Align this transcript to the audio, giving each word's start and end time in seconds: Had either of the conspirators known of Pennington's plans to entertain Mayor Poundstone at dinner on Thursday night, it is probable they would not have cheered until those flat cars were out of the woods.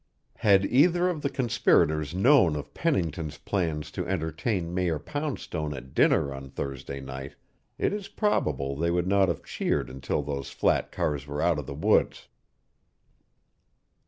Had 0.37 0.65
either 0.65 1.07
of 1.09 1.21
the 1.21 1.29
conspirators 1.29 2.15
known 2.15 2.55
of 2.55 2.73
Pennington's 2.73 3.37
plans 3.37 3.91
to 3.91 4.07
entertain 4.07 4.73
Mayor 4.73 4.97
Poundstone 4.97 5.75
at 5.75 5.93
dinner 5.93 6.33
on 6.33 6.49
Thursday 6.49 6.99
night, 6.99 7.35
it 7.77 7.93
is 7.93 8.07
probable 8.07 8.75
they 8.75 8.89
would 8.89 9.05
not 9.05 9.27
have 9.27 9.43
cheered 9.43 9.91
until 9.91 10.23
those 10.23 10.49
flat 10.49 10.91
cars 10.91 11.27
were 11.27 11.39
out 11.39 11.59
of 11.59 11.67
the 11.67 11.75
woods. 11.75 12.29